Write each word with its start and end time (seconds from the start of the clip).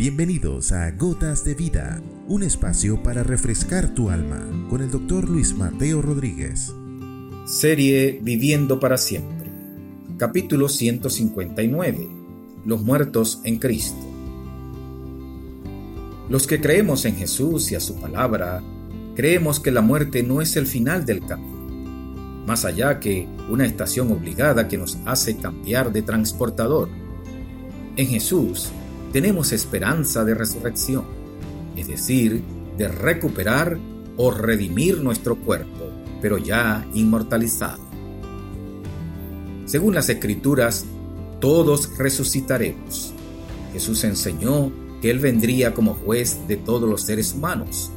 Bienvenidos 0.00 0.72
a 0.72 0.90
Gotas 0.92 1.44
de 1.44 1.54
Vida, 1.54 2.00
un 2.26 2.42
espacio 2.42 3.02
para 3.02 3.22
refrescar 3.22 3.92
tu 3.92 4.08
alma 4.08 4.48
con 4.70 4.80
el 4.80 4.90
doctor 4.90 5.28
Luis 5.28 5.54
Mateo 5.54 6.00
Rodríguez. 6.00 6.72
Serie 7.44 8.18
Viviendo 8.22 8.80
para 8.80 8.96
siempre. 8.96 9.50
Capítulo 10.16 10.70
159. 10.70 12.08
Los 12.64 12.82
muertos 12.82 13.42
en 13.44 13.58
Cristo. 13.58 14.00
Los 16.30 16.46
que 16.46 16.62
creemos 16.62 17.04
en 17.04 17.16
Jesús 17.16 17.70
y 17.70 17.74
a 17.74 17.80
su 17.80 18.00
palabra, 18.00 18.62
creemos 19.14 19.60
que 19.60 19.70
la 19.70 19.82
muerte 19.82 20.22
no 20.22 20.40
es 20.40 20.56
el 20.56 20.66
final 20.66 21.04
del 21.04 21.26
camino, 21.26 22.46
más 22.46 22.64
allá 22.64 23.00
que 23.00 23.28
una 23.50 23.66
estación 23.66 24.10
obligada 24.10 24.66
que 24.66 24.78
nos 24.78 24.96
hace 25.04 25.36
cambiar 25.36 25.92
de 25.92 26.00
transportador. 26.00 26.88
En 27.96 28.06
Jesús, 28.06 28.72
tenemos 29.12 29.52
esperanza 29.52 30.24
de 30.24 30.34
resurrección, 30.34 31.04
es 31.76 31.88
decir, 31.88 32.42
de 32.76 32.88
recuperar 32.88 33.78
o 34.16 34.30
redimir 34.30 34.98
nuestro 35.00 35.36
cuerpo, 35.36 35.90
pero 36.20 36.38
ya 36.38 36.86
inmortalizado. 36.94 37.82
Según 39.66 39.94
las 39.94 40.08
escrituras, 40.08 40.84
todos 41.40 41.96
resucitaremos. 41.96 43.12
Jesús 43.72 44.04
enseñó 44.04 44.70
que 45.00 45.10
Él 45.10 45.18
vendría 45.18 45.74
como 45.74 45.94
juez 45.94 46.46
de 46.48 46.56
todos 46.56 46.88
los 46.88 47.02
seres 47.02 47.34
humanos, 47.34 47.90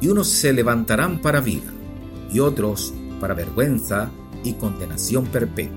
y 0.00 0.08
unos 0.08 0.28
se 0.28 0.52
levantarán 0.52 1.20
para 1.20 1.40
vida, 1.40 1.72
y 2.32 2.40
otros 2.40 2.92
para 3.20 3.34
vergüenza 3.34 4.10
y 4.44 4.54
condenación 4.54 5.26
perpetua. 5.26 5.76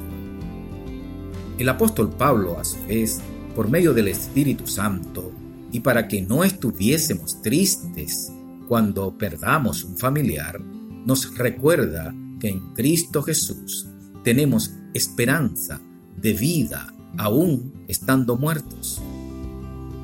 El 1.58 1.68
apóstol 1.68 2.10
Pablo, 2.10 2.58
a 2.58 2.64
su 2.64 2.78
vez, 2.86 3.20
por 3.56 3.70
medio 3.70 3.94
del 3.94 4.08
Espíritu 4.08 4.68
Santo 4.68 5.32
y 5.72 5.80
para 5.82 6.08
que 6.08 6.22
no 6.22 6.44
estuviésemos 6.44 7.42
tristes 7.42 8.32
cuando 8.68 9.18
perdamos 9.18 9.84
un 9.84 9.98
familiar, 9.98 10.60
nos 10.62 11.36
recuerda 11.38 12.14
que 12.40 12.50
en 12.50 12.74
Cristo 12.74 13.22
Jesús 13.22 13.88
tenemos 14.24 14.72
esperanza 14.94 15.82
de 16.16 16.34
vida 16.34 16.94
aún 17.18 17.86
estando 17.88 18.38
muertos. 18.38 19.02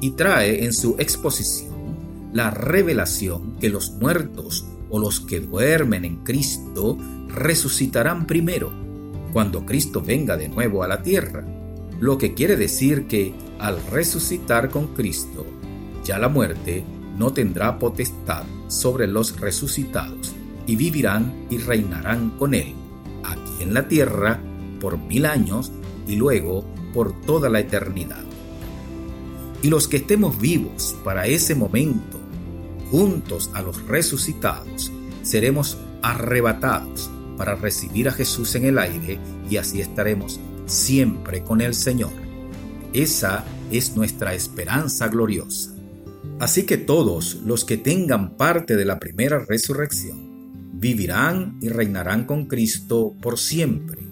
Y 0.01 0.11
trae 0.11 0.65
en 0.65 0.73
su 0.73 0.95
exposición 0.99 1.73
la 2.33 2.51
revelación 2.51 3.57
que 3.59 3.69
los 3.69 3.91
muertos 3.91 4.65
o 4.89 4.99
los 4.99 5.19
que 5.19 5.39
duermen 5.39 6.05
en 6.05 6.23
Cristo 6.23 6.97
resucitarán 7.27 8.27
primero, 8.27 8.71
cuando 9.33 9.65
Cristo 9.65 10.01
venga 10.01 10.37
de 10.37 10.49
nuevo 10.49 10.83
a 10.83 10.87
la 10.87 11.01
tierra 11.01 11.45
lo 11.99 12.17
que 12.17 12.33
quiere 12.33 12.55
decir 12.57 13.07
que 13.07 13.33
al 13.59 13.81
resucitar 13.87 14.69
con 14.69 14.87
Cristo, 14.87 15.45
ya 16.03 16.19
la 16.19 16.29
muerte 16.29 16.83
no 17.17 17.31
tendrá 17.31 17.79
potestad 17.79 18.43
sobre 18.67 19.07
los 19.07 19.39
resucitados 19.39 20.33
y 20.67 20.75
vivirán 20.75 21.47
y 21.49 21.57
reinarán 21.57 22.31
con 22.31 22.53
Él, 22.53 22.73
aquí 23.23 23.63
en 23.63 23.73
la 23.73 23.87
tierra, 23.87 24.41
por 24.79 24.97
mil 24.97 25.25
años 25.25 25.71
y 26.07 26.15
luego 26.15 26.65
por 26.93 27.19
toda 27.21 27.49
la 27.49 27.59
eternidad. 27.59 28.23
Y 29.61 29.69
los 29.69 29.87
que 29.87 29.97
estemos 29.97 30.39
vivos 30.39 30.95
para 31.03 31.27
ese 31.27 31.55
momento, 31.55 32.19
juntos 32.91 33.49
a 33.53 33.61
los 33.61 33.83
resucitados, 33.87 34.91
seremos 35.23 35.77
arrebatados 36.01 37.09
para 37.37 37.55
recibir 37.55 38.07
a 38.09 38.11
Jesús 38.11 38.53
en 38.55 38.65
el 38.65 38.77
aire 38.77 39.19
y 39.49 39.57
así 39.57 39.81
estaremos 39.81 40.39
siempre 40.65 41.43
con 41.43 41.61
el 41.61 41.73
Señor. 41.73 42.11
Esa 42.93 43.43
es 43.71 43.95
nuestra 43.95 44.33
esperanza 44.33 45.07
gloriosa. 45.07 45.73
Así 46.39 46.63
que 46.63 46.77
todos 46.77 47.35
los 47.45 47.65
que 47.65 47.77
tengan 47.77 48.35
parte 48.35 48.75
de 48.75 48.85
la 48.85 48.99
primera 48.99 49.39
resurrección 49.39 50.71
vivirán 50.73 51.57
y 51.61 51.69
reinarán 51.69 52.25
con 52.25 52.47
Cristo 52.47 53.15
por 53.21 53.39
siempre, 53.39 54.03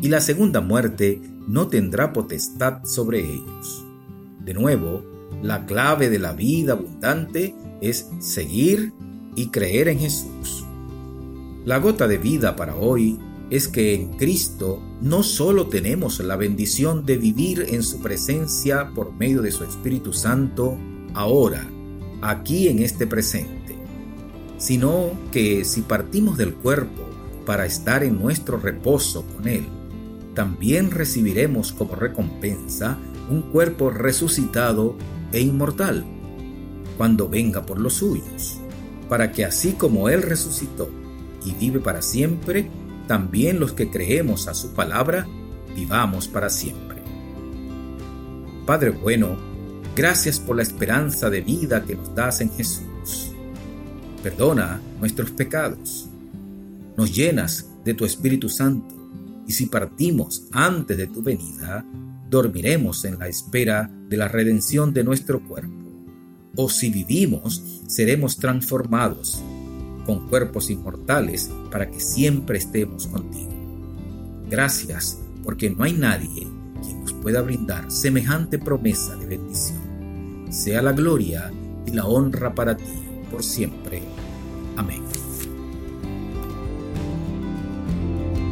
y 0.00 0.08
la 0.08 0.20
segunda 0.20 0.60
muerte 0.60 1.20
no 1.48 1.68
tendrá 1.68 2.12
potestad 2.12 2.84
sobre 2.84 3.20
ellos. 3.20 3.84
De 4.44 4.54
nuevo, 4.54 5.02
la 5.42 5.64
clave 5.66 6.10
de 6.10 6.18
la 6.18 6.32
vida 6.32 6.74
abundante 6.74 7.54
es 7.80 8.08
seguir 8.20 8.92
y 9.34 9.48
creer 9.48 9.88
en 9.88 9.98
Jesús. 9.98 10.64
La 11.64 11.78
gota 11.78 12.06
de 12.06 12.18
vida 12.18 12.56
para 12.56 12.76
hoy 12.76 13.18
es 13.52 13.68
que 13.68 13.94
en 13.94 14.08
Cristo 14.16 14.82
no 15.02 15.22
solo 15.22 15.66
tenemos 15.66 16.20
la 16.20 16.36
bendición 16.36 17.04
de 17.04 17.18
vivir 17.18 17.66
en 17.68 17.82
su 17.82 18.00
presencia 18.00 18.92
por 18.94 19.12
medio 19.12 19.42
de 19.42 19.52
su 19.52 19.62
Espíritu 19.62 20.14
Santo 20.14 20.78
ahora, 21.12 21.68
aquí 22.22 22.68
en 22.68 22.78
este 22.78 23.06
presente, 23.06 23.76
sino 24.56 25.10
que 25.30 25.66
si 25.66 25.82
partimos 25.82 26.38
del 26.38 26.54
cuerpo 26.54 27.02
para 27.44 27.66
estar 27.66 28.02
en 28.02 28.18
nuestro 28.18 28.56
reposo 28.56 29.22
con 29.36 29.46
Él, 29.46 29.66
también 30.32 30.90
recibiremos 30.90 31.72
como 31.72 31.94
recompensa 31.94 32.96
un 33.28 33.42
cuerpo 33.42 33.90
resucitado 33.90 34.96
e 35.30 35.42
inmortal 35.42 36.06
cuando 36.96 37.28
venga 37.28 37.66
por 37.66 37.78
los 37.78 37.96
suyos, 37.96 38.56
para 39.10 39.30
que 39.30 39.44
así 39.44 39.72
como 39.72 40.08
Él 40.08 40.22
resucitó 40.22 40.88
y 41.44 41.52
vive 41.52 41.80
para 41.80 42.00
siempre, 42.00 42.70
también 43.12 43.60
los 43.60 43.74
que 43.74 43.90
creemos 43.90 44.48
a 44.48 44.54
su 44.54 44.72
palabra, 44.72 45.26
vivamos 45.76 46.28
para 46.28 46.48
siempre. 46.48 46.96
Padre 48.64 48.88
bueno, 48.88 49.36
gracias 49.94 50.40
por 50.40 50.56
la 50.56 50.62
esperanza 50.62 51.28
de 51.28 51.42
vida 51.42 51.84
que 51.84 51.94
nos 51.94 52.14
das 52.14 52.40
en 52.40 52.50
Jesús. 52.52 53.32
Perdona 54.22 54.80
nuestros 54.98 55.30
pecados. 55.30 56.08
Nos 56.96 57.14
llenas 57.14 57.66
de 57.84 57.92
tu 57.92 58.06
Espíritu 58.06 58.48
Santo 58.48 58.94
y 59.46 59.52
si 59.52 59.66
partimos 59.66 60.44
antes 60.50 60.96
de 60.96 61.06
tu 61.06 61.22
venida, 61.22 61.84
dormiremos 62.30 63.04
en 63.04 63.18
la 63.18 63.28
espera 63.28 63.90
de 64.08 64.16
la 64.16 64.28
redención 64.28 64.94
de 64.94 65.04
nuestro 65.04 65.46
cuerpo. 65.46 65.84
O 66.56 66.70
si 66.70 66.88
vivimos, 66.88 67.82
seremos 67.88 68.38
transformados 68.38 69.42
con 70.04 70.28
cuerpos 70.28 70.70
inmortales 70.70 71.50
para 71.70 71.90
que 71.90 72.00
siempre 72.00 72.58
estemos 72.58 73.06
contigo. 73.06 73.52
Gracias 74.50 75.20
porque 75.44 75.70
no 75.70 75.84
hay 75.84 75.94
nadie 75.94 76.46
quien 76.82 77.00
nos 77.00 77.12
pueda 77.14 77.40
brindar 77.42 77.90
semejante 77.90 78.58
promesa 78.58 79.16
de 79.16 79.26
bendición. 79.26 79.80
Sea 80.50 80.82
la 80.82 80.92
gloria 80.92 81.50
y 81.86 81.92
la 81.92 82.04
honra 82.04 82.54
para 82.54 82.76
ti 82.76 82.84
por 83.30 83.42
siempre. 83.42 84.02
Amén. 84.76 85.02